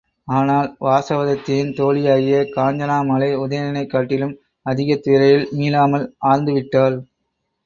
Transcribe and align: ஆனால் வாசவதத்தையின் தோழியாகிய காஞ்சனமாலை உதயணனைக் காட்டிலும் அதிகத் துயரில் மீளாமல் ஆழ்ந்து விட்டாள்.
ஆனால் 0.27 0.77
வாசவதத்தையின் 0.79 1.69
தோழியாகிய 1.73 2.39
காஞ்சனமாலை 2.55 3.29
உதயணனைக் 3.37 3.87
காட்டிலும் 3.87 4.33
அதிகத் 4.65 5.03
துயரில் 5.03 5.47
மீளாமல் 5.51 6.07
ஆழ்ந்து 6.25 6.53
விட்டாள். 6.53 6.97